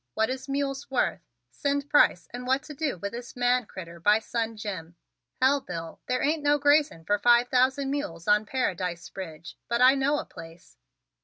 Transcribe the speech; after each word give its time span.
What 0.15 0.31
is 0.31 0.49
mules 0.49 0.89
worth? 0.89 1.21
Send 1.51 1.87
price 1.87 2.27
and 2.33 2.47
what 2.47 2.63
to 2.63 2.73
do 2.73 2.97
with 2.97 3.11
this 3.11 3.35
man 3.35 3.67
critter 3.67 3.99
by 3.99 4.17
son 4.17 4.57
Jim. 4.57 4.95
Hell, 5.39 5.61
Bill, 5.61 5.99
they 6.07 6.15
ain't 6.17 6.41
no 6.41 6.57
grazing 6.57 7.05
fer 7.05 7.19
five 7.19 7.49
thousand 7.49 7.91
mules 7.91 8.27
on 8.27 8.47
Paradise 8.47 9.11
Ridge, 9.15 9.59
but 9.67 9.79
I 9.79 9.93
know 9.93 10.17
a 10.17 10.25
place. 10.25 10.75